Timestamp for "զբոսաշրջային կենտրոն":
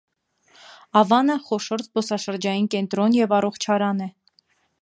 1.87-3.17